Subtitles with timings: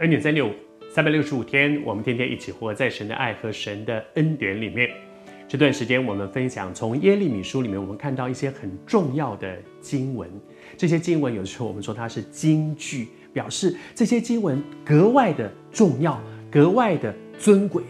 [0.00, 0.52] 恩典三六五，
[0.90, 4.90] 三百六十五天，我们天天一起活在神的爱和神的恩典里面。
[5.46, 10.28] 这段时间，我们分享从耶利米书里面，我们看到一些很重要的经文。
[10.76, 17.84] 这些经文有时候我们说它是金句，表示这些经文格外的重要，格外的尊贵。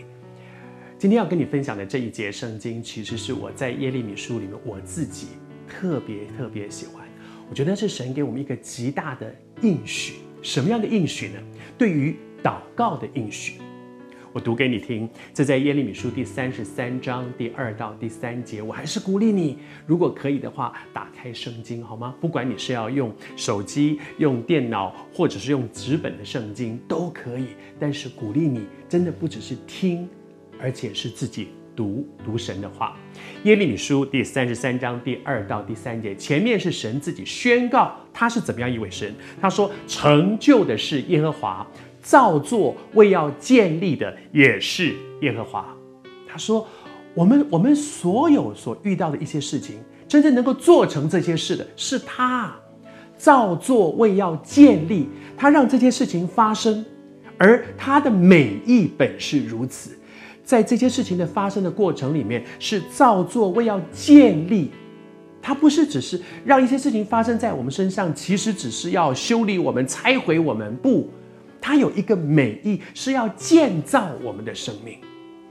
[0.98, 5.29] 今天要跟你分享的这一节圣经，其实是我在耶利米书里面我自己
[5.67, 7.03] 特别特别喜欢。
[7.48, 10.17] 我觉得是神给我们一个极大的应许。
[10.45, 11.39] 什么样的应许呢？
[11.79, 13.55] 对于祷告的应许，
[14.30, 15.09] 我读给你听。
[15.33, 18.61] 这在耶利米书第三十三章第二到第三节。
[18.61, 22.15] 我还是鼓励你，如果可以的话，打开圣经好吗？
[22.20, 27.47] 不管你是要用手机、用电脑，或者是用纸本的圣经都可以。
[27.81, 30.06] 但是鼓励你，真的不只是听，
[30.61, 31.48] 而且是自己。
[31.77, 32.97] 读读神的话，
[33.44, 39.14] 耶利米书第三十三章第二到第三节，前面是神自己宣告他是怎么样一位神。
[39.41, 41.66] 他说：“成就的是耶和华，
[42.00, 45.66] 造作为要建立的也是耶和华。”
[46.28, 46.66] 他说
[47.14, 52.55] ：“我们我们所有所遇到的一些事情，真正能够做成这些事的是他，
[53.16, 56.84] 造作为要建立，他让这些事情发生，
[57.36, 59.98] 而他的美意本是如此。”
[60.45, 64.70] 在这些事情的发生的过程里面，是造作为要建立，
[65.41, 70.77] 它不是只是让一些事情发生在我们身上，其实只是要修理我们、拆毁我们。
[70.77, 71.09] 不，
[71.61, 74.98] 它有一个美意，是要建造我们的生命。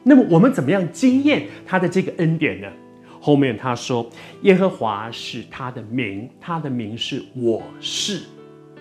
[0.04, 2.68] 那么我们怎么样经验他的这个恩典呢？
[3.20, 4.06] 后面他说
[4.44, 8.22] ：“耶和华是他的名，他的名是我是，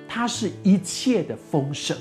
[0.08, 1.96] 他是一切的丰盛。”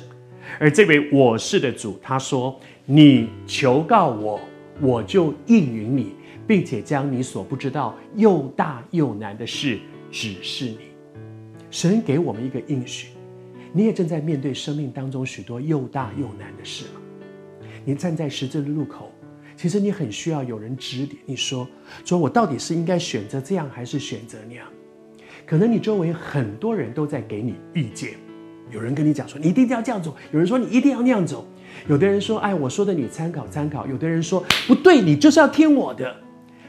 [0.59, 2.59] 而这位我是的主，他说。
[2.83, 4.41] 你求告我，
[4.81, 6.13] 我就应允你，
[6.45, 9.79] 并且将你所不知道又大又难的事
[10.11, 10.79] 指示你。
[11.69, 13.09] 神给我们一个应许，
[13.71, 17.01] 你也正在面对生命当中许多又大又难的事了？
[17.85, 19.11] 你站在十字的路口，
[19.55, 21.65] 其实你很需要有人指点你说：
[22.03, 24.67] 说我到底是应该选择这样，还是选择那样？
[25.45, 28.15] 可能你周围很多人都在给你意见，
[28.71, 31.45] 有人跟你讲说你一定要这样走，有人说你一定要那样走。
[31.87, 36.15] 有的人说：“哎，我说的你参考参考。”有的人说：“不对，你就是要听我的。”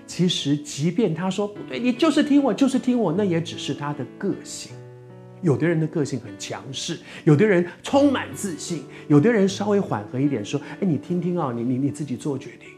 [0.07, 4.73] 其实，即便他说不对，你就是听我，就是听我，那也只是他的个性。
[5.43, 12.69] 有的人的个性很强势，有的人充满自信，有的人稍微缓和一点，说：“哎，你听听啊，你你你自己做决定。”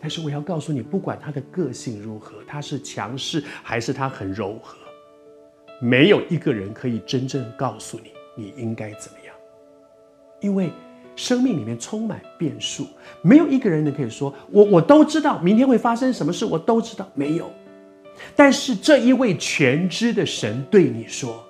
[0.00, 4.76] 但是我要告诉你，不管他的个性如何，他是强势还是他很柔和，
[5.80, 9.34] 没有一个人可以真正告诉你你应该怎么样，
[10.40, 10.70] 因为。
[11.18, 12.86] 生命里面充满变数，
[13.22, 17.50] 没有一个人能可以说我我都知道明天会发生什么事，我都知道没有。
[18.34, 21.42] 但是这一位全知的神对你说，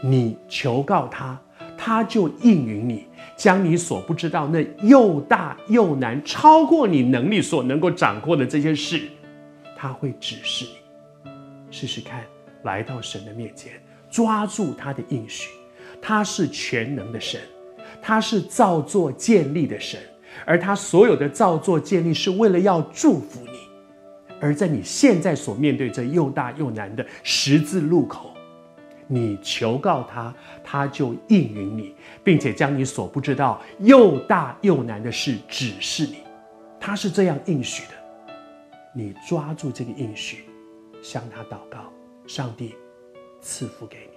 [0.00, 1.36] 你求告他，
[1.76, 9.02] 他就应允你，将你所不知道那又大又难、超过你能力所能够掌握的这些事，
[9.76, 10.64] 他会指示
[11.24, 11.32] 你。
[11.72, 12.22] 试试看，
[12.62, 13.72] 来到神的面前，
[14.08, 15.50] 抓住他的应许，
[16.02, 17.40] 他是全能的神。
[18.04, 20.00] 他是造作建立的神，
[20.44, 23.60] 而他所有的造作建立是为了要祝福你。
[24.40, 28.32] 而在你现在所面对这又大又难的十字路口，
[29.06, 36.16] 你求告他，他就应允你，并且将你所不知道又大又难的事指示你。
[36.80, 38.34] 他是这样应许的，
[38.92, 40.46] 你抓住这个应许，
[41.00, 41.92] 向他祷告，
[42.26, 42.74] 上帝
[43.40, 44.11] 赐福给你。